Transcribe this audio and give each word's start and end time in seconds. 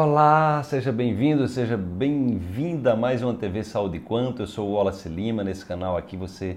Olá, 0.00 0.62
seja 0.62 0.92
bem-vindo, 0.92 1.48
seja 1.48 1.76
bem-vinda 1.76 2.92
a 2.92 2.96
mais 2.96 3.20
uma 3.20 3.34
TV 3.34 3.64
Saúde 3.64 3.98
Quanto. 3.98 4.42
Eu 4.42 4.46
sou 4.46 4.68
o 4.68 4.74
Wallace 4.74 5.08
Lima, 5.08 5.42
nesse 5.42 5.66
canal 5.66 5.96
aqui 5.96 6.16
você, 6.16 6.56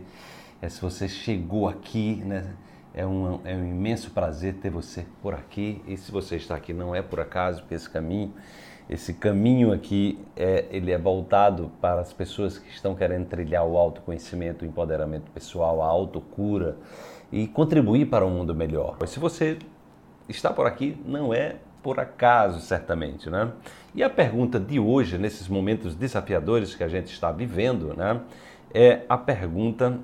é, 0.61 0.69
se 0.69 0.79
você 0.79 1.09
chegou 1.09 1.67
aqui, 1.67 2.21
né, 2.23 2.53
é 2.93 3.03
um, 3.03 3.39
é 3.43 3.55
um 3.55 3.65
imenso 3.67 4.11
prazer 4.11 4.57
ter 4.61 4.69
você 4.69 5.07
por 5.23 5.33
aqui. 5.33 5.81
E 5.87 5.97
se 5.97 6.11
você 6.11 6.35
está 6.35 6.55
aqui 6.55 6.71
não 6.71 6.93
é 6.93 7.01
por 7.01 7.19
acaso, 7.19 7.61
porque 7.61 7.73
esse 7.73 7.89
caminho, 7.89 8.31
esse 8.87 9.11
caminho 9.15 9.73
aqui, 9.73 10.19
é, 10.35 10.67
ele 10.69 10.91
é 10.91 10.97
voltado 10.99 11.71
para 11.81 11.99
as 11.99 12.13
pessoas 12.13 12.59
que 12.59 12.69
estão 12.69 12.93
querendo 12.93 13.25
trilhar 13.25 13.65
o 13.65 13.75
autoconhecimento, 13.75 14.63
o 14.63 14.67
empoderamento 14.67 15.31
pessoal, 15.31 15.81
a 15.81 15.87
autocura 15.87 16.77
e 17.31 17.47
contribuir 17.47 18.05
para 18.05 18.23
um 18.23 18.29
mundo 18.29 18.53
melhor. 18.53 18.97
Mas 18.99 19.09
se 19.09 19.19
você 19.19 19.57
está 20.29 20.53
por 20.53 20.67
aqui, 20.67 20.95
não 21.03 21.33
é 21.33 21.55
por 21.81 21.99
acaso, 21.99 22.59
certamente. 22.59 23.29
Né? 23.29 23.51
E 23.93 24.03
a 24.03 24.09
pergunta 24.09 24.59
de 24.59 24.79
hoje, 24.79 25.17
nesses 25.17 25.47
momentos 25.47 25.95
desafiadores 25.95 26.75
que 26.75 26.83
a 26.83 26.87
gente 26.87 27.11
está 27.11 27.31
vivendo, 27.31 27.93
né, 27.95 28.21
é 28.73 29.01
a 29.09 29.17
pergunta 29.17 29.99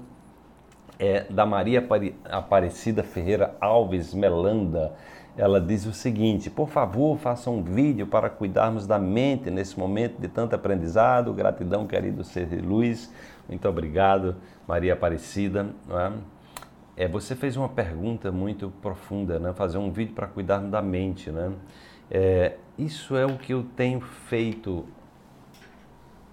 é 1.00 1.26
da 1.30 1.46
Maria 1.46 1.86
Aparecida 2.26 3.04
Ferreira 3.04 3.56
Alves 3.62 4.14
Melanda. 4.14 4.94
Ela 5.38 5.62
diz 5.62 5.86
o 5.86 5.94
seguinte: 5.94 6.50
por 6.50 6.70
favor, 6.70 7.18
faça 7.18 7.50
um 7.50 7.62
vídeo 7.62 8.08
para 8.08 8.30
cuidarmos 8.30 8.88
da 8.88 8.98
mente 8.98 9.52
nesse 9.52 9.78
momento 9.80 10.20
de 10.20 10.28
tanto 10.28 10.56
aprendizado. 10.56 11.32
Gratidão, 11.34 11.86
querido 11.86 12.24
ser 12.24 12.48
luz. 12.62 13.14
Muito 13.48 13.68
obrigado, 13.70 14.36
Maria 14.68 14.94
Aparecida. 14.94 15.68
É? 15.90 16.12
É, 16.98 17.08
você 17.08 17.36
fez 17.36 17.56
uma 17.56 17.70
pergunta 17.70 18.32
muito 18.32 18.74
profunda, 18.82 19.38
né? 19.38 19.54
Fazer 19.54 19.78
um 19.78 19.92
vídeo 19.92 20.16
para 20.16 20.26
cuidar 20.26 20.58
da 20.58 20.82
mente, 20.82 21.30
né? 21.30 21.54
É, 22.10 22.56
isso 22.76 23.16
é 23.16 23.24
o 23.24 23.38
que 23.38 23.54
eu 23.54 23.64
tenho 23.76 24.02
feito, 24.02 24.84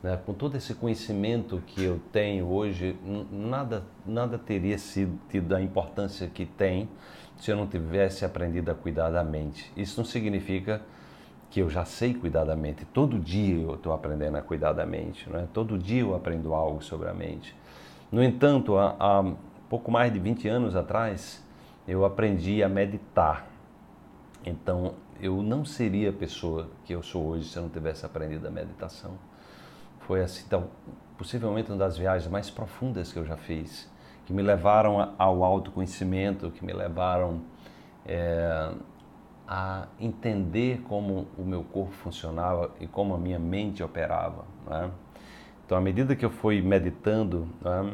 né? 0.03 0.19
com 0.25 0.33
todo 0.33 0.57
esse 0.57 0.75
conhecimento 0.75 1.63
que 1.67 1.85
eu 1.85 2.01
tenho 2.11 2.47
hoje, 2.47 2.97
nada, 3.31 3.83
nada 4.07 4.39
teria 4.39 4.79
sido 4.79 5.19
tido 5.29 5.55
a 5.55 5.61
importância 5.61 6.29
que 6.29 6.47
tem 6.47 6.89
se 7.37 7.51
eu 7.51 7.57
não 7.57 7.67
tivesse 7.67 8.25
aprendido 8.25 8.71
a 8.71 8.75
cuidar 8.75 9.11
da 9.11 9.23
mente. 9.23 9.71
Isso 9.77 10.01
não 10.01 10.05
significa 10.05 10.81
que 11.51 11.61
eu 11.61 11.69
já 11.69 11.85
sei 11.85 12.15
cuidar 12.15 12.45
da 12.45 12.57
mente. 12.57 12.87
Todo 12.87 13.19
dia 13.19 13.63
eu 13.63 13.75
estou 13.75 13.93
aprendendo 13.93 14.37
a 14.39 14.43
cuidar 14.43 14.73
da 14.73 14.87
mente, 14.87 15.29
né? 15.29 15.47
Todo 15.53 15.77
dia 15.77 16.01
eu 16.01 16.15
aprendo 16.15 16.55
algo 16.55 16.83
sobre 16.83 17.09
a 17.09 17.13
mente. 17.13 17.55
No 18.11 18.23
entanto, 18.23 18.79
a, 18.79 18.97
a 18.99 19.35
pouco 19.75 19.91
mais 19.91 20.13
de 20.13 20.21
20 20.21 20.47
anos 20.47 20.77
atrás, 20.77 21.45
eu 21.89 22.05
aprendi 22.05 22.63
a 22.63 22.69
meditar. 22.69 23.45
Então, 24.47 24.95
eu 25.21 25.43
não 25.43 25.65
seria 25.65 26.11
a 26.11 26.13
pessoa 26.13 26.71
que 26.85 26.95
eu 26.95 27.03
sou 27.03 27.27
hoje 27.27 27.49
se 27.49 27.57
eu 27.57 27.65
não 27.65 27.71
tivesse 27.71 28.07
aprendido 28.07 28.47
a 28.47 28.53
meditação. 28.53 29.19
Foi 29.99 30.23
assim, 30.23 30.45
então, 30.47 30.69
possivelmente 31.19 31.73
uma 31.73 31.77
das 31.77 31.99
viagens 31.99 32.31
mais 32.31 32.49
profundas 32.49 33.13
que 33.13 33.19
eu 33.19 33.27
já 33.27 33.37
fiz, 33.37 33.91
que 34.25 34.33
me 34.33 34.43
levaram 34.43 35.13
ao 35.19 35.43
autoconhecimento, 35.43 36.53
que 36.53 36.65
me 36.65 36.73
levaram 36.73 37.41
é, 38.07 38.71
a 39.49 39.89
entender 39.99 40.83
como 40.83 41.27
o 41.37 41.43
meu 41.43 41.65
corpo 41.65 41.91
funcionava 41.95 42.71
e 42.79 42.87
como 42.87 43.13
a 43.13 43.19
minha 43.19 43.41
mente 43.41 43.83
operava. 43.83 44.45
Né? 44.69 44.89
Então, 45.67 45.77
à 45.77 45.81
medida 45.81 46.15
que 46.15 46.25
eu 46.25 46.31
fui 46.31 46.63
meditando, 46.63 47.49
né, 47.61 47.93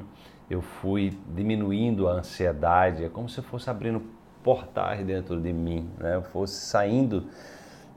eu 0.51 0.61
fui 0.61 1.17
diminuindo 1.33 2.09
a 2.09 2.15
ansiedade, 2.15 3.05
é 3.05 3.09
como 3.09 3.29
se 3.29 3.41
fosse 3.41 3.70
abrindo 3.70 4.03
portais 4.43 5.06
dentro 5.06 5.41
de 5.41 5.53
mim, 5.53 5.89
né? 5.98 6.17
eu 6.17 6.23
fosse 6.23 6.55
saindo 6.55 7.25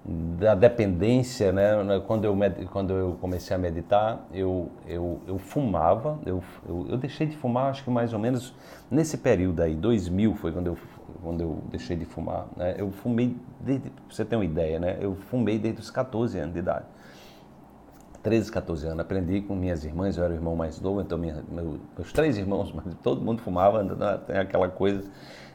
da 0.05 0.53
dependência, 0.53 1.53
né? 1.53 1.71
Quando 2.05 2.25
eu, 2.25 2.37
quando 2.69 2.93
eu 2.93 3.17
comecei 3.21 3.55
a 3.55 3.59
meditar, 3.59 4.27
eu, 4.33 4.69
eu, 4.85 5.21
eu 5.25 5.37
fumava, 5.37 6.19
eu, 6.25 6.43
eu, 6.67 6.87
eu, 6.89 6.97
deixei 6.97 7.25
de 7.25 7.37
fumar, 7.37 7.69
acho 7.69 7.85
que 7.85 7.89
mais 7.89 8.11
ou 8.11 8.19
menos 8.19 8.53
nesse 8.91 9.17
período 9.17 9.61
aí, 9.61 9.73
2000 9.73 10.35
foi 10.35 10.51
quando 10.51 10.67
eu, 10.67 10.77
quando 11.23 11.41
eu 11.41 11.63
deixei 11.71 11.95
de 11.95 12.03
fumar. 12.03 12.47
Né? 12.57 12.75
Eu 12.77 12.91
fumei, 12.91 13.37
desde, 13.61 13.89
pra 13.91 14.03
você 14.09 14.25
ter 14.25 14.35
uma 14.35 14.43
ideia, 14.43 14.77
né? 14.77 14.97
Eu 14.99 15.15
fumei 15.15 15.57
desde 15.57 15.79
os 15.79 15.89
14 15.89 16.37
anos 16.37 16.53
de 16.53 16.59
idade. 16.59 16.85
13, 18.23 18.51
14 18.51 18.87
anos. 18.87 18.99
Aprendi 19.01 19.41
com 19.41 19.53
minhas 19.53 19.83
irmãs, 19.83 20.17
eu 20.17 20.23
era 20.23 20.33
o 20.33 20.35
irmão 20.35 20.55
mais 20.55 20.79
novo, 20.79 21.01
então 21.01 21.17
minha, 21.17 21.43
meu, 21.51 21.77
meus 21.95 22.13
três 22.13 22.37
irmãos, 22.37 22.73
todo 23.03 23.21
mundo 23.21 23.41
fumava, 23.41 23.83
tem 24.25 24.37
aquela 24.37 24.69
coisa 24.69 25.03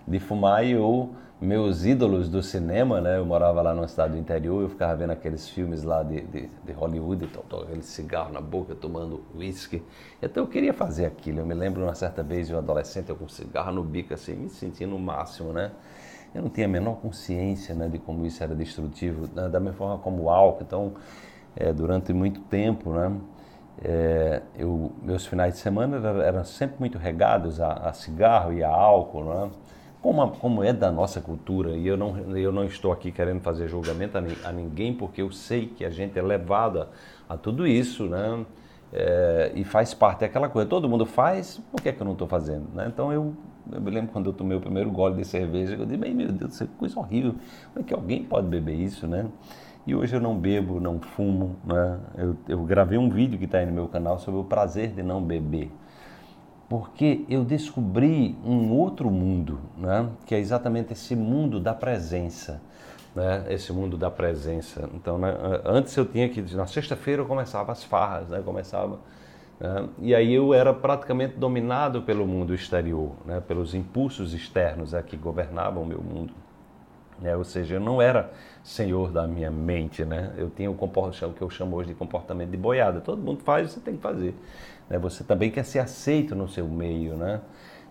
de 0.06 0.20
fumar 0.20 0.64
e 0.64 0.72
eu, 0.72 1.10
meus 1.40 1.84
ídolos 1.84 2.28
do 2.28 2.42
cinema, 2.42 3.00
né? 3.00 3.18
Eu 3.18 3.24
morava 3.24 3.62
lá 3.62 3.74
no 3.74 3.84
estado 3.84 4.12
do 4.12 4.18
interior, 4.18 4.62
eu 4.62 4.68
ficava 4.68 4.94
vendo 4.96 5.10
aqueles 5.10 5.48
filmes 5.48 5.82
lá 5.82 6.02
de, 6.02 6.20
de, 6.20 6.50
de 6.64 6.72
Hollywood, 6.72 7.24
então, 7.24 7.60
aquele 7.60 7.82
cigarro 7.82 8.32
na 8.32 8.40
boca, 8.40 8.74
tomando 8.74 9.22
uísque. 9.34 9.82
Então 10.20 10.44
eu 10.44 10.48
queria 10.48 10.74
fazer 10.74 11.06
aquilo. 11.06 11.38
Eu 11.38 11.46
me 11.46 11.54
lembro 11.54 11.82
uma 11.82 11.94
certa 11.94 12.22
vez, 12.22 12.50
eu 12.50 12.58
adolescente, 12.58 13.08
eu 13.08 13.16
com 13.16 13.28
cigarro 13.28 13.72
no 13.72 13.84
bico, 13.84 14.12
assim, 14.12 14.34
me 14.34 14.48
sentindo 14.50 14.94
o 14.94 14.98
máximo, 14.98 15.52
né? 15.52 15.70
Eu 16.34 16.42
não 16.42 16.50
tinha 16.50 16.66
a 16.66 16.68
menor 16.68 16.96
consciência 16.96 17.74
né, 17.74 17.88
de 17.88 17.98
como 17.98 18.26
isso 18.26 18.42
era 18.42 18.54
destrutivo, 18.54 19.28
né, 19.34 19.48
da 19.48 19.58
mesma 19.58 19.72
forma 19.78 19.98
como 19.98 20.24
o 20.24 20.30
álcool. 20.30 20.62
Então, 20.62 20.92
é, 21.58 21.72
durante 21.72 22.12
muito 22.12 22.40
tempo, 22.42 22.92
né? 22.92 23.12
É, 23.82 24.42
eu, 24.56 24.92
meus 25.02 25.26
finais 25.26 25.54
de 25.54 25.60
semana 25.60 25.96
eram, 26.22 26.44
sempre 26.44 26.76
muito 26.80 26.98
regados 26.98 27.60
a, 27.60 27.72
a, 27.74 27.92
cigarro 27.92 28.52
e 28.52 28.62
a 28.64 28.68
álcool, 28.68 29.24
né? 29.24 29.50
como, 30.02 30.22
a, 30.22 30.30
como 30.30 30.64
é 30.64 30.72
da 30.72 30.90
nossa 30.90 31.20
cultura. 31.20 31.70
E 31.70 31.86
eu 31.86 31.96
não, 31.96 32.36
eu 32.36 32.50
não 32.50 32.64
estou 32.64 32.92
aqui 32.92 33.12
querendo 33.12 33.40
fazer 33.40 33.68
julgamento 33.68 34.18
a, 34.18 34.48
a 34.48 34.52
ninguém, 34.52 34.92
porque 34.92 35.22
eu 35.22 35.30
sei 35.30 35.66
que 35.66 35.84
a 35.84 35.90
gente 35.90 36.18
é 36.18 36.22
levado 36.22 36.88
a, 37.28 37.36
tudo 37.36 37.66
isso, 37.66 38.06
né? 38.06 38.44
É, 38.92 39.52
e 39.54 39.64
faz 39.64 39.92
parte 39.94 40.20
daquela 40.20 40.48
coisa. 40.48 40.68
Todo 40.68 40.88
mundo 40.88 41.04
faz, 41.04 41.60
por 41.70 41.80
que, 41.80 41.90
é 41.90 41.92
que 41.92 42.00
eu 42.00 42.06
não 42.06 42.14
estou 42.14 42.26
fazendo? 42.26 42.66
Né? 42.74 42.86
Então 42.88 43.12
eu, 43.12 43.34
eu, 43.70 43.80
me 43.80 43.90
lembro 43.90 44.10
quando 44.12 44.30
eu 44.30 44.32
tomei 44.32 44.56
o 44.56 44.60
primeiro 44.60 44.90
gole 44.90 45.14
de 45.16 45.24
cerveja, 45.26 45.76
eu 45.76 45.84
disse, 45.84 45.98
meu 45.98 46.32
Deus, 46.32 46.62
é 46.62 46.66
coisa 46.78 46.98
horrível. 46.98 47.34
Como 47.72 47.84
é 47.84 47.86
que 47.86 47.92
alguém 47.92 48.24
pode 48.24 48.46
beber 48.48 48.74
isso, 48.74 49.06
né? 49.06 49.26
E 49.88 49.94
hoje 49.94 50.14
eu 50.14 50.20
não 50.20 50.38
bebo, 50.38 50.78
não 50.78 51.00
fumo. 51.00 51.56
Né? 51.64 51.98
Eu, 52.18 52.36
eu 52.46 52.62
gravei 52.62 52.98
um 52.98 53.08
vídeo 53.08 53.38
que 53.38 53.46
está 53.46 53.56
aí 53.56 53.64
no 53.64 53.72
meu 53.72 53.88
canal 53.88 54.18
sobre 54.18 54.38
o 54.38 54.44
prazer 54.44 54.90
de 54.90 55.02
não 55.02 55.22
beber. 55.22 55.72
Porque 56.68 57.24
eu 57.26 57.42
descobri 57.42 58.36
um 58.44 58.70
outro 58.70 59.10
mundo, 59.10 59.58
né? 59.78 60.10
que 60.26 60.34
é 60.34 60.38
exatamente 60.38 60.92
esse 60.92 61.16
mundo 61.16 61.58
da 61.58 61.72
presença. 61.72 62.60
Né? 63.14 63.46
Esse 63.48 63.72
mundo 63.72 63.96
da 63.96 64.10
presença. 64.10 64.90
Então, 64.92 65.16
né? 65.16 65.34
antes 65.64 65.96
eu 65.96 66.04
tinha 66.04 66.28
que. 66.28 66.42
Na 66.54 66.66
sexta-feira 66.66 67.22
eu 67.22 67.26
começava 67.26 67.72
as 67.72 67.82
farras, 67.82 68.28
né? 68.28 68.42
começava. 68.44 68.98
Né? 69.58 69.88
E 70.00 70.14
aí 70.14 70.34
eu 70.34 70.52
era 70.52 70.74
praticamente 70.74 71.38
dominado 71.38 72.02
pelo 72.02 72.26
mundo 72.26 72.52
exterior, 72.54 73.12
né? 73.24 73.40
pelos 73.40 73.74
impulsos 73.74 74.34
externos 74.34 74.92
é, 74.92 75.02
que 75.02 75.16
governavam 75.16 75.82
o 75.82 75.86
meu 75.86 76.02
mundo. 76.02 76.34
É, 77.22 77.36
ou 77.36 77.44
seja, 77.44 77.76
eu 77.76 77.80
não 77.80 78.00
era 78.00 78.30
senhor 78.62 79.10
da 79.10 79.26
minha 79.26 79.50
mente, 79.50 80.04
né? 80.04 80.32
Eu 80.36 80.50
tinha 80.50 80.70
o, 80.70 80.74
o 80.74 81.32
que 81.32 81.42
eu 81.42 81.50
chamo 81.50 81.76
hoje 81.76 81.88
de 81.88 81.94
comportamento 81.94 82.50
de 82.50 82.56
boiada. 82.56 83.00
Todo 83.00 83.20
mundo 83.20 83.40
faz, 83.42 83.72
você 83.72 83.80
tem 83.80 83.96
que 83.96 84.02
fazer. 84.02 84.34
Né? 84.88 84.98
Você 84.98 85.24
também 85.24 85.50
quer 85.50 85.64
ser 85.64 85.80
aceito 85.80 86.34
no 86.34 86.48
seu 86.48 86.68
meio, 86.68 87.16
né? 87.16 87.40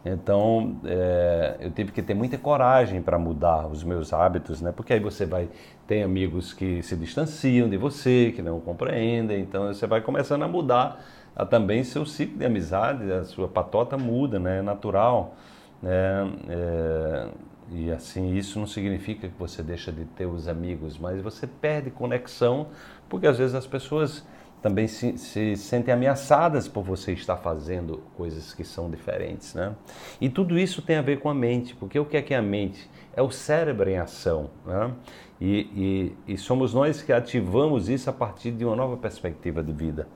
Então, 0.06 0.80
é, 0.86 1.58
eu 1.60 1.72
tive 1.72 1.92
que 1.92 2.02
ter 2.02 2.14
muita 2.14 2.38
coragem 2.38 3.02
para 3.02 3.18
mudar 3.18 3.68
os 3.68 3.84
meus 3.84 4.14
hábitos, 4.14 4.62
né? 4.62 4.72
Porque 4.72 4.94
aí 4.94 5.00
você 5.00 5.26
vai 5.26 5.50
ter 5.86 6.04
amigos 6.04 6.54
que 6.54 6.82
se 6.84 6.96
distanciam 6.96 7.70
de 7.70 7.78
você, 7.78 8.32
que 8.36 8.42
não 8.42 8.60
compreendem. 8.60 9.42
Então, 9.42 9.68
você 9.68 9.88
vai 9.88 10.02
começando 10.02 10.44
a 10.44 10.48
mudar 10.48 11.04
a, 11.36 11.46
também 11.46 11.84
seu 11.84 12.06
ciclo 12.06 12.38
de 12.38 12.46
amizade, 12.46 13.12
a 13.12 13.24
sua 13.26 13.48
patota 13.48 13.98
muda, 13.98 14.40
né? 14.40 14.60
É 14.60 14.62
natural, 14.62 15.36
né? 15.82 16.32
É, 16.50 17.28
e 17.70 17.92
assim, 17.92 18.36
isso 18.36 18.60
não 18.60 18.68
significa 18.68 19.28
que 19.28 19.38
você 19.38 19.62
deixa 19.62 19.92
de 19.92 20.06
ter 20.06 20.26
os 20.26 20.48
amigos, 20.48 20.98
mas 20.98 21.22
você 21.22 21.46
perde 21.46 21.92
conexão, 21.92 22.68
porque 23.10 23.28
às 23.28 23.38
vezes 23.38 23.56
as 23.56 23.68
pessoas 23.68 24.26
também 24.62 24.88
se, 24.88 25.18
se, 25.18 25.56
sentem 25.56 25.94
ameaçadas 25.94 26.68
por 26.68 26.84
você 26.84 27.14
estar 27.14 27.38
fazendo 27.38 28.02
coisas 28.16 28.54
que 28.54 28.64
são 28.64 28.90
diferentes, 28.90 29.54
né? 29.54 29.76
E 30.20 30.30
tudo 30.30 30.58
isso 30.58 30.82
tem 30.82 30.96
a 30.96 31.02
ver 31.02 31.20
com 31.20 31.30
a 31.30 31.34
mente, 31.34 31.76
porque 31.76 32.00
o 32.00 32.06
que 32.06 32.18
é 32.18 32.22
que 32.22 32.34
é 32.34 32.38
a 32.38 32.42
mente? 32.42 32.90
É 33.16 33.22
o 33.22 33.30
cérebro 33.30 33.90
em 33.90 33.98
ação, 33.98 34.50
né? 34.66 34.92
E, 35.40 36.16
e, 36.28 36.34
e 36.34 36.38
somos 36.38 36.74
nós 36.74 37.04
que 37.04 37.14
ativamos 37.14 37.90
isso 37.90 38.10
a 38.10 38.14
partir 38.14 38.52
de 38.52 38.66
uma 38.66 38.76
nova 38.76 38.98
perspectiva 38.98 39.62
de 39.62 39.72
vida. 39.72 40.08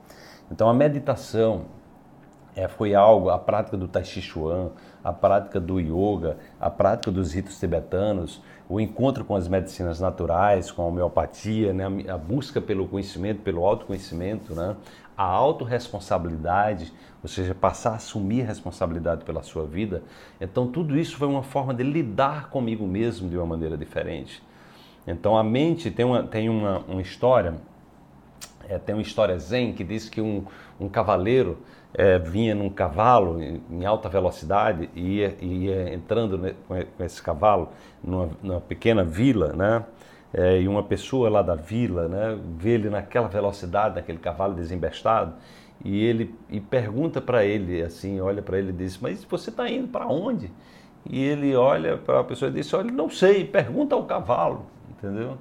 Então 0.50 0.68
a 0.68 0.74
meditação, 0.74 1.66
é, 2.56 2.66
foi 2.66 2.94
algo, 2.94 3.30
a 3.30 3.38
prática 3.38 3.76
do 3.76 3.86
Tai 3.86 4.04
Chi 4.04 4.20
Chuan, 4.20 4.72
a 5.02 5.12
prática 5.12 5.60
do 5.60 5.80
yoga, 5.80 6.36
a 6.60 6.70
prática 6.70 7.10
dos 7.10 7.32
ritos 7.32 7.58
tibetanos, 7.58 8.42
o 8.68 8.80
encontro 8.80 9.24
com 9.24 9.36
as 9.36 9.48
medicinas 9.48 10.00
naturais, 10.00 10.70
com 10.70 10.82
a 10.82 10.86
homeopatia, 10.86 11.72
né, 11.72 11.84
a 12.08 12.16
busca 12.16 12.60
pelo 12.60 12.86
conhecimento, 12.88 13.42
pelo 13.42 13.64
autoconhecimento, 13.64 14.54
né, 14.54 14.76
a 15.16 15.24
autorresponsabilidade, 15.24 16.92
ou 17.22 17.28
seja, 17.28 17.54
passar 17.54 17.90
a 17.90 17.96
assumir 17.96 18.42
responsabilidade 18.42 19.24
pela 19.24 19.42
sua 19.42 19.66
vida. 19.66 20.02
Então, 20.40 20.66
tudo 20.66 20.98
isso 20.98 21.16
foi 21.16 21.28
uma 21.28 21.42
forma 21.42 21.74
de 21.74 21.82
lidar 21.82 22.48
comigo 22.48 22.86
mesmo 22.86 23.28
de 23.28 23.36
uma 23.36 23.46
maneira 23.46 23.76
diferente. 23.76 24.42
Então 25.06 25.36
a 25.36 25.42
mente 25.42 25.90
tem 25.90 26.04
uma, 26.04 26.22
tem 26.22 26.48
uma, 26.48 26.78
uma 26.80 27.02
história, 27.02 27.54
é, 28.68 28.78
tem 28.78 28.94
uma 28.94 29.02
história 29.02 29.38
zen 29.38 29.72
que 29.72 29.84
diz 29.84 30.08
que 30.08 30.20
um, 30.20 30.44
um 30.80 30.88
cavaleiro 30.88 31.58
é, 31.94 32.18
vinha 32.18 32.54
num 32.54 32.70
cavalo 32.70 33.40
em 33.40 33.84
alta 33.84 34.08
velocidade 34.08 34.88
e 34.94 35.18
ia, 35.18 35.36
ia 35.40 35.94
entrando 35.94 36.54
com 36.66 37.04
esse 37.04 37.22
cavalo 37.22 37.70
numa, 38.02 38.30
numa 38.42 38.60
pequena 38.60 39.04
vila, 39.04 39.52
né? 39.52 39.84
É, 40.34 40.60
e 40.62 40.66
uma 40.66 40.82
pessoa 40.82 41.28
lá 41.28 41.42
da 41.42 41.54
vila, 41.54 42.08
né, 42.08 42.38
vê 42.56 42.70
ele 42.70 42.88
naquela 42.88 43.28
velocidade, 43.28 43.96
naquele 43.96 44.16
cavalo 44.16 44.54
desembestado, 44.54 45.34
e 45.84 46.02
ele 46.02 46.34
e 46.48 46.58
pergunta 46.58 47.20
para 47.20 47.44
ele 47.44 47.82
assim, 47.82 48.18
olha 48.18 48.40
para 48.40 48.58
ele 48.58 48.70
e 48.70 48.72
diz: 48.72 48.98
"Mas 48.98 49.24
você 49.24 49.50
está 49.50 49.68
indo 49.68 49.88
para 49.88 50.06
onde?" 50.06 50.50
E 51.04 51.22
ele 51.22 51.54
olha 51.54 51.98
para 51.98 52.20
a 52.20 52.24
pessoa 52.24 52.50
e 52.50 52.54
diz: 52.54 52.72
"Olha, 52.72 52.90
não 52.90 53.10
sei, 53.10 53.44
pergunta 53.44 53.94
ao 53.94 54.04
cavalo", 54.04 54.64
entendeu? 54.90 55.36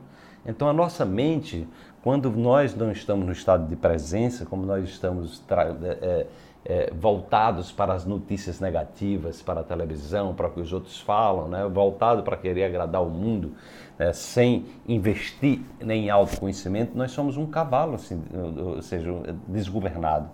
Então 0.45 0.67
a 0.67 0.73
nossa 0.73 1.05
mente, 1.05 1.67
quando 2.03 2.31
nós 2.31 2.75
não 2.75 2.91
estamos 2.91 3.25
no 3.25 3.31
estado 3.31 3.67
de 3.67 3.75
presença, 3.75 4.45
como 4.45 4.65
nós 4.65 4.89
estamos 4.89 5.43
é, 5.49 6.25
é, 6.63 6.93
voltados 6.93 7.71
para 7.71 7.93
as 7.93 8.05
notícias 8.05 8.59
negativas, 8.59 9.41
para 9.41 9.61
a 9.61 9.63
televisão, 9.63 10.33
para 10.33 10.47
o 10.47 10.51
que 10.51 10.59
os 10.59 10.73
outros 10.73 10.99
falam, 10.99 11.47
né? 11.47 11.67
voltado 11.67 12.23
para 12.23 12.37
querer 12.37 12.63
agradar 12.63 13.03
o 13.03 13.09
mundo, 13.09 13.53
né? 13.97 14.13
sem 14.13 14.65
investir 14.87 15.61
nem 15.79 16.05
em 16.05 16.09
autoconhecimento, 16.09 16.97
nós 16.97 17.11
somos 17.11 17.37
um 17.37 17.45
cavalo, 17.45 17.95
assim, 17.95 18.21
ou 18.57 18.81
seja, 18.81 19.11
desgovernado. 19.47 20.29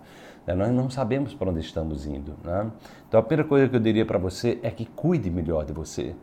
Né? 0.45 0.55
Nós 0.55 0.71
não 0.71 0.89
sabemos 0.89 1.33
para 1.33 1.49
onde 1.49 1.59
estamos 1.59 2.05
indo. 2.05 2.33
Né? 2.43 2.71
Então 3.07 3.19
a 3.19 3.23
primeira 3.23 3.47
coisa 3.47 3.67
que 3.67 3.75
eu 3.75 3.79
diria 3.79 4.05
para 4.05 4.17
você 4.17 4.59
é 4.63 4.71
que 4.71 4.85
cuide 4.85 5.29
melhor 5.29 5.65
de 5.65 5.73
você. 5.73 6.15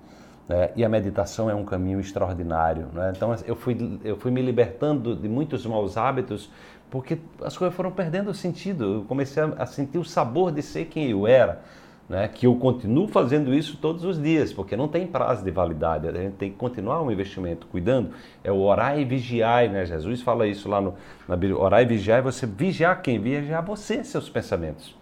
Né? 0.49 0.71
E 0.77 0.85
a 0.85 0.89
meditação 0.89 1.49
é 1.49 1.55
um 1.55 1.65
caminho 1.65 2.01
extraordinário. 2.01 2.87
Né? 2.93 3.13
Então 3.17 3.35
eu 3.47 3.57
fui, 3.57 3.99
eu 4.05 4.17
fui 4.17 4.31
me 4.31 4.43
libertando 4.43 5.15
de 5.17 5.29
muitos 5.29 5.65
maus 5.67 5.97
hábitos 5.97 6.51
porque 6.91 7.19
as 7.43 7.57
coisas 7.57 7.75
foram 7.75 7.91
perdendo 7.91 8.31
o 8.31 8.35
sentido. 8.35 8.85
Eu 8.85 9.05
comecei 9.05 9.43
a 9.59 9.67
sentir 9.67 9.99
o 9.99 10.05
sabor 10.05 10.53
de 10.53 10.63
ser 10.63 10.85
quem 10.85 11.11
eu 11.11 11.27
era. 11.27 11.61
Né, 12.07 12.29
que 12.29 12.47
eu 12.47 12.55
continuo 12.57 13.09
fazendo 13.09 13.55
isso 13.55 13.79
todos 13.79 14.05
os 14.05 14.21
dias, 14.23 14.53
porque 14.53 14.77
não 14.77 14.87
tem 14.87 15.07
prazo 15.07 15.43
de 15.43 15.51
validade, 15.51 16.07
a 16.07 16.13
gente 16.13 16.35
tem 16.35 16.51
que 16.51 16.57
continuar 16.59 17.01
um 17.01 17.11
investimento, 17.11 17.67
cuidando, 17.67 18.11
é 18.45 18.53
o 18.53 18.59
orar 18.59 18.99
e 18.99 19.07
vigiar, 19.07 19.71
né? 19.71 19.87
Jesus 19.87 20.21
fala 20.21 20.47
isso 20.47 20.69
lá 20.69 20.83
no, 20.83 20.97
na 21.27 21.35
Bíblia, 21.35 21.59
orar 21.59 21.81
e 21.81 21.87
vigiar 21.87 22.19
é 22.19 22.23
você 22.23 22.45
vigiar 22.45 23.01
quem? 23.01 23.19
Vigiar 23.19 23.65
você, 23.65 24.05
seus 24.05 24.29
pensamentos, 24.29 24.95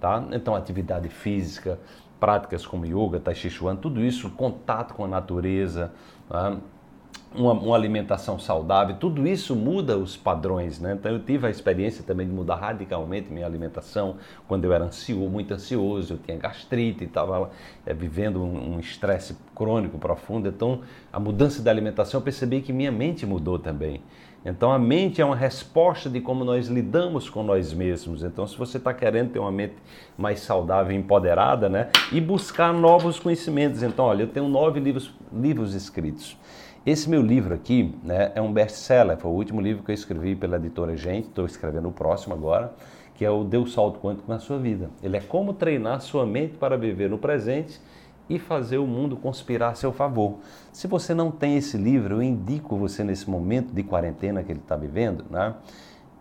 tá? 0.00 0.24
Então, 0.30 0.54
atividade 0.54 1.08
física, 1.08 1.76
práticas 2.20 2.66
como 2.66 2.86
yoga, 2.86 3.20
tai 3.20 3.34
chi 3.34 3.50
chuan, 3.50 3.76
tudo 3.76 4.02
isso, 4.02 4.30
contato 4.30 4.94
com 4.94 5.04
a 5.04 5.08
natureza, 5.08 5.92
tá? 6.28 6.56
uma, 7.34 7.52
uma, 7.52 7.76
alimentação 7.76 8.38
saudável, 8.38 8.96
tudo 8.96 9.26
isso 9.26 9.56
muda 9.56 9.98
os 9.98 10.16
padrões, 10.16 10.78
né? 10.78 10.94
Então 10.94 11.10
eu 11.10 11.18
tive 11.18 11.46
a 11.46 11.50
experiência 11.50 12.04
também 12.04 12.26
de 12.26 12.32
mudar 12.32 12.56
radicalmente 12.56 13.32
minha 13.32 13.44
alimentação 13.44 14.16
quando 14.46 14.64
eu 14.64 14.72
era 14.72 14.84
ansioso, 14.84 15.28
muito 15.28 15.52
ansioso, 15.52 16.14
eu 16.14 16.18
tinha 16.18 16.36
gastrite, 16.38 17.04
estava 17.04 17.50
é, 17.84 17.92
vivendo 17.92 18.42
um 18.42 18.78
estresse 18.78 19.36
crônico 19.54 19.98
profundo. 19.98 20.48
Então 20.48 20.82
a 21.12 21.18
mudança 21.18 21.60
da 21.60 21.70
alimentação 21.70 22.20
eu 22.20 22.24
percebi 22.24 22.60
que 22.60 22.72
minha 22.72 22.92
mente 22.92 23.26
mudou 23.26 23.58
também. 23.58 24.00
Então 24.44 24.70
a 24.70 24.78
mente 24.78 25.22
é 25.22 25.24
uma 25.24 25.34
resposta 25.34 26.10
de 26.10 26.20
como 26.20 26.44
nós 26.44 26.68
lidamos 26.68 27.30
com 27.30 27.42
nós 27.42 27.72
mesmos. 27.72 28.22
Então 28.22 28.46
se 28.46 28.56
você 28.56 28.76
está 28.76 28.92
querendo 28.92 29.32
ter 29.32 29.38
uma 29.38 29.50
mente 29.50 29.74
mais 30.18 30.40
saudável 30.40 30.92
e 30.92 30.98
empoderada, 30.98 31.68
né? 31.68 31.88
E 32.12 32.20
buscar 32.20 32.72
novos 32.72 33.18
conhecimentos. 33.18 33.82
Então 33.82 34.04
olha, 34.04 34.24
eu 34.24 34.28
tenho 34.28 34.46
nove 34.48 34.80
livros, 34.80 35.12
livros 35.32 35.74
escritos. 35.74 36.36
Esse 36.84 37.08
meu 37.08 37.22
livro 37.22 37.54
aqui 37.54 37.94
né, 38.02 38.30
é 38.34 38.42
um 38.42 38.52
best-seller, 38.52 39.16
foi 39.16 39.30
o 39.30 39.34
último 39.34 39.58
livro 39.58 39.82
que 39.82 39.90
eu 39.90 39.94
escrevi 39.94 40.36
pela 40.36 40.56
editora 40.56 40.94
Gente, 40.94 41.28
estou 41.28 41.46
escrevendo 41.46 41.88
o 41.88 41.92
próximo 41.92 42.34
agora, 42.34 42.74
que 43.14 43.24
é 43.24 43.30
o 43.30 43.42
Deu 43.42 43.66
Salto 43.66 43.98
Quântico 44.00 44.30
na 44.30 44.38
Sua 44.38 44.58
Vida. 44.58 44.90
Ele 45.02 45.16
é 45.16 45.20
como 45.20 45.54
treinar 45.54 46.02
sua 46.02 46.26
mente 46.26 46.58
para 46.58 46.76
viver 46.76 47.08
no 47.08 47.16
presente 47.16 47.80
e 48.28 48.38
fazer 48.38 48.78
o 48.78 48.86
mundo 48.86 49.16
conspirar 49.16 49.72
a 49.72 49.74
seu 49.74 49.92
favor. 49.92 50.38
Se 50.72 50.86
você 50.86 51.14
não 51.14 51.30
tem 51.30 51.56
esse 51.56 51.76
livro, 51.76 52.16
eu 52.16 52.22
indico 52.22 52.76
você 52.76 53.04
nesse 53.04 53.28
momento 53.28 53.72
de 53.72 53.82
quarentena 53.82 54.42
que 54.42 54.52
ele 54.52 54.60
está 54.60 54.76
vivendo, 54.76 55.24
né? 55.30 55.54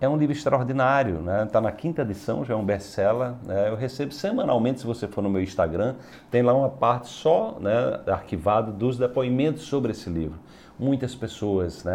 É 0.01 0.09
um 0.09 0.17
livro 0.17 0.35
extraordinário, 0.35 1.21
né? 1.21 1.43
Está 1.43 1.61
na 1.61 1.71
quinta 1.71 2.01
edição, 2.01 2.43
já 2.43 2.53
é 2.53 2.57
um 2.57 2.65
best-seller. 2.65 3.35
Né? 3.45 3.69
Eu 3.69 3.75
recebo 3.77 4.11
semanalmente, 4.11 4.81
se 4.81 4.85
você 4.85 5.07
for 5.07 5.21
no 5.21 5.29
meu 5.29 5.41
Instagram, 5.41 5.95
tem 6.29 6.41
lá 6.41 6.53
uma 6.53 6.67
parte 6.67 7.07
só, 7.07 7.57
né, 7.61 8.01
arquivada 8.07 8.69
dos 8.69 8.97
depoimentos 8.97 9.63
sobre 9.63 9.91
esse 9.91 10.09
livro 10.09 10.37
muitas 10.79 11.15
pessoas. 11.15 11.83
Né? 11.83 11.93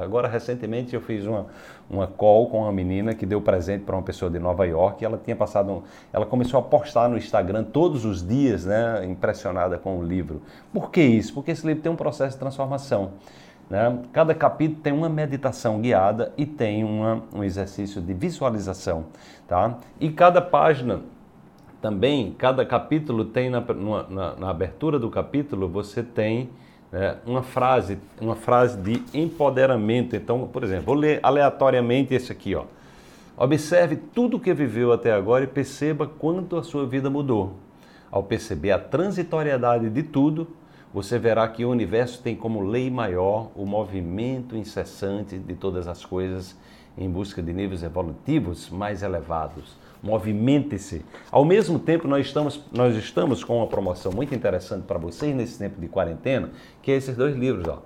Agora, 0.00 0.28
recentemente, 0.28 0.94
eu 0.94 1.00
fiz 1.00 1.26
uma, 1.26 1.46
uma 1.88 2.06
call 2.06 2.48
com 2.48 2.62
uma 2.62 2.72
menina 2.72 3.14
que 3.14 3.24
deu 3.24 3.40
presente 3.40 3.84
para 3.84 3.96
uma 3.96 4.02
pessoa 4.02 4.30
de 4.30 4.38
Nova 4.38 4.66
York 4.66 5.02
e 5.02 5.04
ela 5.04 5.20
tinha 5.22 5.36
passado. 5.36 5.70
Um, 5.70 5.82
ela 6.12 6.26
começou 6.26 6.58
a 6.58 6.62
postar 6.62 7.08
no 7.08 7.16
Instagram 7.16 7.64
todos 7.64 8.04
os 8.04 8.26
dias, 8.26 8.64
né, 8.64 9.04
impressionada 9.06 9.78
com 9.78 9.98
o 9.98 10.02
livro. 10.04 10.42
Por 10.72 10.90
que 10.90 11.02
isso? 11.02 11.32
Porque 11.34 11.50
esse 11.50 11.66
livro 11.66 11.82
tem 11.82 11.92
um 11.92 11.96
processo 11.96 12.36
de 12.36 12.40
transformação. 12.40 13.12
Né? 13.70 13.98
Cada 14.12 14.34
capítulo 14.34 14.80
tem 14.82 14.92
uma 14.92 15.08
meditação 15.08 15.80
guiada 15.80 16.32
e 16.36 16.44
tem 16.44 16.84
uma, 16.84 17.22
um 17.34 17.42
exercício 17.42 18.02
de 18.02 18.12
visualização. 18.12 19.06
Tá? 19.48 19.78
E 19.98 20.10
cada 20.10 20.42
página 20.42 21.00
também, 21.80 22.32
cada 22.38 22.64
capítulo 22.64 23.24
tem 23.24 23.50
na, 23.50 23.60
na, 23.60 24.36
na 24.36 24.50
abertura 24.50 24.98
do 24.98 25.10
capítulo, 25.10 25.68
você 25.68 26.02
tem 26.02 26.50
é, 26.92 27.16
uma 27.24 27.42
frase, 27.42 27.98
uma 28.20 28.36
frase 28.36 28.76
de 28.76 29.02
empoderamento. 29.14 30.14
Então, 30.14 30.46
por 30.46 30.62
exemplo, 30.62 30.84
vou 30.86 30.94
ler 30.94 31.20
aleatoriamente 31.22 32.14
esse 32.14 32.30
aqui, 32.30 32.54
ó. 32.54 32.64
Observe 33.36 33.96
tudo 33.96 34.36
o 34.36 34.40
que 34.40 34.52
viveu 34.52 34.92
até 34.92 35.10
agora 35.10 35.44
e 35.44 35.46
perceba 35.46 36.06
quanto 36.06 36.56
a 36.56 36.62
sua 36.62 36.86
vida 36.86 37.08
mudou. 37.08 37.56
Ao 38.10 38.22
perceber 38.22 38.72
a 38.72 38.78
transitoriedade 38.78 39.88
de 39.88 40.02
tudo, 40.02 40.48
você 40.92 41.18
verá 41.18 41.46
que 41.48 41.64
o 41.64 41.70
universo 41.70 42.22
tem 42.22 42.36
como 42.36 42.60
lei 42.60 42.90
maior 42.90 43.50
o 43.54 43.64
movimento 43.64 44.56
incessante 44.56 45.38
de 45.38 45.54
todas 45.54 45.88
as 45.88 46.04
coisas 46.04 46.56
em 46.96 47.08
busca 47.08 47.42
de 47.42 47.52
níveis 47.52 47.82
evolutivos 47.82 48.68
mais 48.68 49.02
elevados 49.02 49.76
movimente-se. 50.02 51.04
Ao 51.30 51.44
mesmo 51.44 51.78
tempo, 51.78 52.08
nós 52.08 52.26
estamos, 52.26 52.60
nós 52.72 52.96
estamos 52.96 53.44
com 53.44 53.58
uma 53.58 53.66
promoção 53.66 54.10
muito 54.12 54.34
interessante 54.34 54.84
para 54.84 54.98
vocês 54.98 55.34
nesse 55.34 55.58
tempo 55.58 55.80
de 55.80 55.86
quarentena, 55.86 56.50
que 56.82 56.90
é 56.90 56.96
esses 56.96 57.16
dois 57.16 57.36
livros. 57.36 57.66
Ó. 57.68 57.80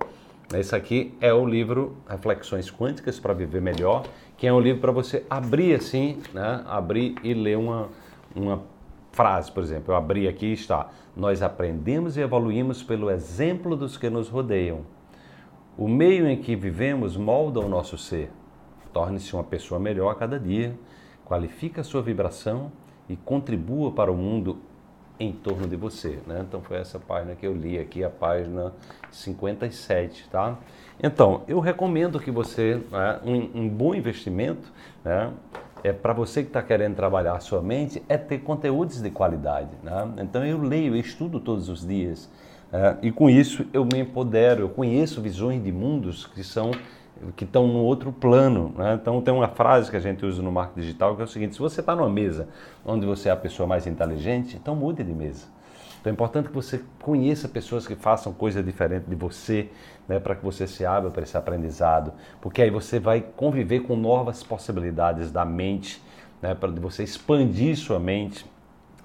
Esse 0.57 0.75
aqui 0.75 1.15
é 1.21 1.33
o 1.35 1.45
livro 1.45 1.97
Reflexões 2.09 2.71
Quânticas 2.71 3.21
para 3.21 3.35
Viver 3.35 3.61
Melhor, 3.61 4.07
que 4.39 4.47
é 4.47 4.53
um 4.53 4.61
livro 4.61 4.81
para 4.81 4.93
você 4.93 5.25
abrir 5.29 5.75
assim, 5.75 6.19
né? 6.33 6.63
abrir 6.67 7.17
e 7.23 7.35
ler 7.35 7.59
uma, 7.59 7.89
uma 8.35 8.63
frase, 9.17 9.51
por 9.51 9.63
exemplo. 9.63 9.93
Eu 9.93 9.97
abri 9.97 10.29
aqui 10.29 10.53
está: 10.53 10.91
Nós 11.17 11.43
aprendemos 11.43 12.17
e 12.17 12.21
evoluímos 12.21 12.83
pelo 12.83 13.11
exemplo 13.11 13.75
dos 13.75 13.97
que 13.97 14.11
nos 14.11 14.29
rodeiam. 14.29 14.83
O 15.77 15.89
meio 15.89 16.29
em 16.29 16.37
que 16.37 16.55
vivemos 16.55 17.17
molda 17.17 17.59
o 17.61 17.69
nosso 17.69 17.99
ser. 17.99 18.31
Torne-se 18.93 19.35
uma 19.35 19.45
pessoa 19.45 19.81
melhor 19.81 20.11
a 20.11 20.15
cada 20.15 20.39
dia 20.39 20.75
qualifique 21.27 21.81
a 21.81 21.85
sua 21.85 22.01
vibração 22.01 22.71
e 23.09 23.17
contribua 23.17 23.91
para 23.91 24.11
o 24.11 24.17
mundo 24.17 24.59
em 25.19 25.33
torno 25.33 25.67
de 25.67 25.77
você. 25.77 26.19
Né? 26.27 26.45
Então 26.47 26.61
foi 26.61 26.79
essa 26.79 26.99
página 26.99 27.35
que 27.35 27.47
eu 27.47 27.55
li 27.55 27.79
aqui, 27.79 28.05
a 28.05 28.11
página 28.11 28.73
57, 29.11 30.29
tá? 30.31 30.57
Então, 31.03 31.43
eu 31.47 31.61
recomendo 31.61 32.19
que 32.19 32.31
você, 32.31 32.81
né, 32.91 33.21
um, 33.25 33.63
um, 33.63 33.69
bom 33.69 33.95
investimento, 33.95 34.73
né, 35.05 35.31
é 35.87 35.93
para 35.93 36.13
você 36.13 36.43
que 36.43 36.49
está 36.49 36.61
querendo 36.61 36.97
trabalhar 36.97 37.35
a 37.35 37.41
sua 37.41 37.63
mente, 37.63 38.03
é 38.09 38.19
ter 38.19 38.39
conteúdos 38.39 39.01
de 39.01 39.09
qualidade. 39.09 39.71
Né? 39.85 40.09
Então 40.19 40.45
eu 40.45 40.61
leio, 40.61 40.97
eu 40.97 41.01
estudo 41.01 41.39
todos 41.39 41.69
os 41.69 41.87
dias. 41.87 42.29
Né? 42.73 42.99
e 43.03 43.13
com 43.13 43.31
isso 43.31 43.65
eu 43.73 43.85
me 43.85 44.01
empodero, 44.01 44.63
eu 44.63 44.69
conheço 44.69 45.21
visões 45.21 45.63
de 45.63 45.71
mundos 45.71 46.27
que 46.27 46.43
são 46.43 46.73
que 47.35 47.45
estão 47.45 47.67
no 47.67 47.79
outro 47.79 48.13
plano. 48.13 48.75
Né? 48.77 48.99
Então 49.01 49.23
tem 49.23 49.33
uma 49.33 49.49
frase 49.49 49.89
que 49.91 49.97
a 49.97 50.01
gente 50.01 50.27
usa 50.27 50.43
no 50.43 50.51
marketing 50.51 50.81
digital 50.81 51.15
que 51.15 51.23
é 51.23 51.25
o 51.25 51.29
seguinte: 51.29 51.55
se 51.55 51.61
você 51.61 51.81
está 51.81 51.95
numa 51.95 52.11
mesa 52.11 52.49
onde 52.85 53.07
você 53.07 53.29
é 53.29 53.33
a 53.33 53.37
pessoa 53.37 53.67
mais 53.67 53.87
inteligente, 53.87 54.57
então 54.57 54.75
mude 54.75 55.05
de 55.05 55.13
mesa. 55.13 55.47
Então 56.07 56.13
é 56.13 56.15
importante 56.15 56.51
que 56.51 56.55
você 56.55 56.85
conheça 57.03 57.49
pessoas 57.49 57.85
que 57.85 57.97
façam 57.97 58.33
coisa 58.33 58.63
diferente 58.63 59.07
de 59.09 59.17
você, 59.17 59.69
né, 60.07 60.21
para 60.21 60.37
que 60.37 60.45
você 60.45 60.65
se 60.65 60.87
abra 60.87 61.11
para 61.11 61.25
esse 61.25 61.37
aprendizado, 61.37 62.13
porque 62.41 62.63
aí 62.63 62.71
você 62.71 63.01
vai 63.01 63.21
conviver 63.21 63.81
com 63.81 63.97
novas 63.97 64.41
possibilidades 64.41 65.33
da 65.33 65.45
mente, 65.45 66.01
né, 66.41 66.55
para 66.55 66.71
você 66.71 67.03
expandir 67.03 67.77
sua 67.77 67.99
mente 67.99 68.47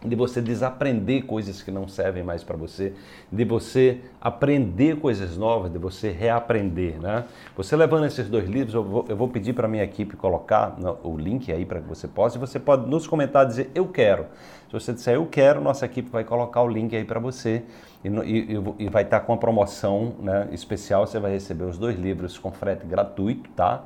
de 0.04 0.16
você 0.16 0.42
desaprender 0.42 1.26
coisas 1.26 1.62
que 1.62 1.70
não 1.70 1.88
servem 1.88 2.24
mais 2.24 2.44
para 2.44 2.58
você, 2.58 2.94
de 3.32 3.46
você 3.46 4.00
aprender 4.20 4.98
coisas 4.98 5.38
novas, 5.38 5.72
de 5.72 5.78
você 5.78 6.10
reaprender, 6.10 7.00
né? 7.00 7.26
Você 7.56 7.76
levando 7.76 8.06
esses 8.06 8.28
dois 8.28 8.50
livros, 8.50 8.74
eu 8.74 8.84
vou, 8.84 9.06
eu 9.08 9.16
vou 9.16 9.28
pedir 9.28 9.54
para 9.54 9.68
minha 9.68 9.84
equipe 9.84 10.16
colocar 10.16 10.76
o 11.04 11.16
link 11.16 11.52
aí 11.52 11.66
para 11.66 11.80
que 11.82 11.88
você 11.88 12.08
possa, 12.08 12.38
e 12.38 12.40
você 12.40 12.60
pode 12.60 12.90
nos 12.90 13.06
comentários 13.06 13.56
dizer 13.56 13.72
eu 13.76 13.88
quero. 13.88 14.26
Se 14.68 14.74
você 14.74 14.94
disser 14.94 15.16
eu 15.16 15.26
quero, 15.26 15.62
nossa 15.62 15.86
equipe 15.86 16.10
vai 16.10 16.24
colocar 16.24 16.62
o 16.62 16.68
link 16.68 16.96
aí 16.96 17.04
para 17.04 17.20
você 17.20 17.64
e, 18.04 18.08
e, 18.08 18.64
e, 18.80 18.90
vai 18.90 19.04
estar 19.04 19.20
com 19.20 19.34
a 19.34 19.38
promoção 19.38 20.16
né, 20.20 20.48
especial, 20.52 21.06
você 21.06 21.20
vai 21.20 21.32
receber 21.32 21.66
os 21.66 21.78
dois 21.78 22.00
livros 22.00 22.38
com 22.40 22.52
frete 22.52 22.86
gratuito, 22.86 23.50
tá? 23.52 23.84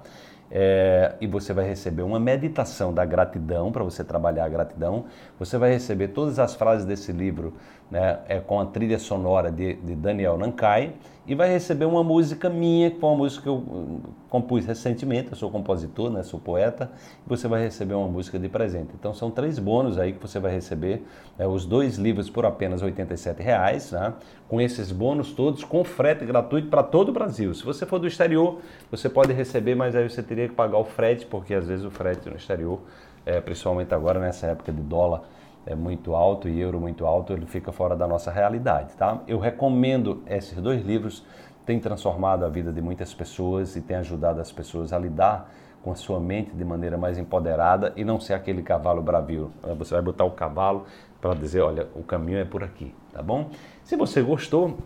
É, 0.52 1.16
e 1.20 1.28
você 1.28 1.54
vai 1.54 1.68
receber 1.68 2.04
uma 2.04 2.20
meditação 2.20 2.94
da 2.94 3.04
gratidão, 3.04 3.72
para 3.72 3.84
você 3.84 4.04
trabalhar 4.04 4.46
a 4.46 4.50
gratidão. 4.50 5.06
Você 5.40 5.58
vai 5.58 5.72
receber 5.72 6.10
todas 6.10 6.40
as 6.40 6.56
frases 6.56 6.86
desse 6.86 7.12
livro 7.12 7.54
né, 7.90 8.20
é, 8.28 8.40
com 8.40 8.60
a 8.60 8.66
trilha 8.66 9.00
sonora 9.00 9.52
de, 9.52 9.75
de, 9.75 9.96
Daniel 9.96 10.38
Nankai 10.38 10.94
e 11.27 11.34
vai 11.34 11.50
receber 11.50 11.86
uma 11.86 12.03
música 12.03 12.50
minha, 12.50 12.91
que 12.91 13.00
foi 13.00 13.10
uma 13.10 13.17
música 13.17 13.44
que 13.44 13.50
eu 13.50 13.55
hum, 13.55 14.00
compus 14.29 14.65
recentemente, 14.65 15.29
eu 15.32 15.36
sou 15.36 15.50
compositor, 15.50 16.12
né, 16.12 16.22
sou 16.22 16.39
poeta, 16.39 16.91
e 17.25 17.29
você 17.29 17.48
vai 17.48 17.62
receber 17.63 17.96
uma 17.96 18.08
música 18.08 18.38
de 18.38 18.48
presente. 18.48 18.89
Então 18.94 19.13
são 19.13 19.32
três 19.32 19.58
bônus 19.58 19.98
aí 19.98 20.13
que 20.13 20.22
você 20.22 20.39
vai 20.39 20.51
receber, 20.51 21.03
né, 21.38 21.48
os 21.48 21.65
dois 21.65 21.98
livros 21.98 22.29
por 22.29 22.46
apenas 22.46 22.82
R$ 22.82 22.94
reais, 23.39 23.91
né, 23.91 24.13
com 24.48 24.62
esses 24.62 24.91
bônus 24.91 25.32
todos, 25.32 25.63
com 25.63 25.84
frete 25.84 26.25
gratuito 26.25 26.70
para 26.70 26.84
todo 26.84 27.10
o 27.10 27.12
Brasil. 27.12 27.53
Se 27.53 27.63
você 27.63 27.86
for 27.86 27.98
do 27.98 28.08
exterior, 28.08 28.60
você 28.91 29.10
pode 29.10 29.34
receber, 29.34 29.74
mas 29.74 29.96
aí 29.96 30.08
você 30.08 30.22
teria 30.22 30.48
que 30.48 30.53
pagar 30.53 30.77
o 30.77 30.86
frete, 30.86 31.25
porque 31.25 31.55
às 31.55 31.67
vezes 31.67 31.84
o 31.84 31.89
frete 31.89 32.29
no 32.29 32.36
exterior, 32.36 32.82
é, 33.25 33.41
principalmente 33.41 33.94
agora 33.94 34.20
nessa 34.20 34.48
época 34.48 34.72
de 34.72 34.82
dólar, 34.82 35.24
é 35.65 35.75
muito 35.75 36.15
alto 36.15 36.48
e 36.48 36.60
euro 36.60 36.79
muito 36.79 37.05
alto, 37.05 37.34
ele 37.34 37.45
fica 37.45 37.72
fora 37.72 37.95
da 37.95 38.07
nossa 38.07 38.31
realidade, 38.31 38.93
tá? 38.95 39.22
Eu 39.27 39.39
recomendo 39.39 40.22
esses 40.27 40.62
dois 40.62 40.86
livros, 40.86 41.25
tem 41.65 41.79
transformado 41.79 42.45
a 42.45 42.50
vida 42.50 42.72
de 42.72 42.81
muitas 42.81 43.13
pessoas 43.13 43.75
e 43.75 43.81
tem 43.81 43.98
ajudado 43.98 44.39
as 44.39 44.51
pessoas 44.51 44.93
a 44.93 45.00
lidar 45.00 45.51
com 45.84 45.91
a 45.91 45.95
sua 45.95 46.19
mente 46.19 46.51
de 46.51 46.65
maneira 46.65 46.98
mais 46.98 47.17
empoderada 47.17 47.93
e 47.95 48.03
não 48.03 48.19
ser 48.19 48.34
aquele 48.34 48.62
cavalo 48.62 49.01
bravio. 49.01 49.51
Você 49.77 49.93
vai 49.93 50.03
botar 50.03 50.25
o 50.25 50.31
cavalo 50.31 50.86
para 51.22 51.34
dizer, 51.34 51.62
olha, 51.62 51.88
o 51.95 52.03
caminho 52.03 52.38
é 52.38 52.45
por 52.45 52.63
aqui, 52.63 52.93
tá 53.12 53.22
bom? 53.22 53.50
Se 53.84 53.95
você 53.95 54.22
gostou, 54.22 54.77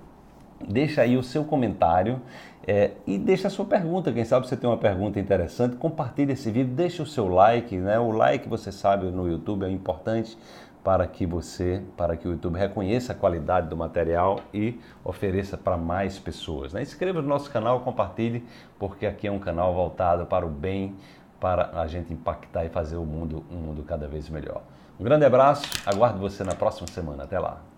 deixa 0.67 1.01
aí 1.01 1.17
o 1.17 1.24
seu 1.24 1.43
comentário 1.43 2.21
é, 2.67 2.91
e 3.07 3.17
deixa 3.17 3.48
a 3.48 3.51
sua 3.51 3.65
pergunta. 3.65 4.12
Quem 4.12 4.25
sabe 4.25 4.48
você 4.48 4.57
tem 4.57 4.69
uma 4.69 4.77
pergunta 4.77 5.19
interessante, 5.19 5.75
compartilhe 5.75 6.33
esse 6.33 6.51
vídeo, 6.51 6.74
deixa 6.74 7.01
o 7.01 7.05
seu 7.05 7.27
like, 7.27 7.75
né? 7.77 7.98
O 8.00 8.12
like, 8.12 8.48
você 8.48 8.71
sabe, 8.71 9.05
no 9.07 9.27
YouTube 9.27 9.65
é 9.65 9.69
importante 9.69 10.38
para 10.83 11.05
que 11.05 11.25
você, 11.25 11.83
para 11.98 12.15
que 12.15 12.27
o 12.27 12.31
YouTube 12.31 12.57
reconheça 12.57 13.13
a 13.13 13.15
qualidade 13.15 13.67
do 13.67 13.75
material 13.75 14.39
e 14.53 14.79
ofereça 15.03 15.57
para 15.57 15.77
mais 15.77 16.17
pessoas. 16.17 16.74
Né? 16.74 16.81
Inscreva 16.81 17.21
no 17.21 17.27
nosso 17.27 17.51
canal, 17.51 17.81
compartilhe, 17.81 18.45
porque 18.77 19.05
aqui 19.05 19.27
é 19.27 19.31
um 19.31 19.39
canal 19.39 19.74
voltado 19.74 20.25
para 20.25 20.45
o 20.45 20.50
bem, 20.50 20.95
para 21.39 21.71
a 21.74 21.88
gente 21.88 22.13
impactar 22.13 22.65
e 22.65 22.69
fazer 22.69 22.98
o 22.98 23.05
mundo 23.05 23.43
um 23.51 23.57
mundo 23.57 23.83
cada 23.83 24.07
vez 24.07 24.29
melhor. 24.29 24.62
Um 25.00 25.03
grande 25.03 25.25
abraço, 25.25 25.63
aguardo 25.86 26.19
você 26.19 26.43
na 26.43 26.53
próxima 26.53 26.88
semana. 26.88 27.24
Até 27.24 27.39
lá. 27.39 27.68